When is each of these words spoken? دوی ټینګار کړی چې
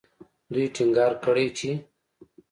دوی 0.53 0.65
ټینګار 0.75 1.11
کړی 1.23 1.47
چې 1.57 1.69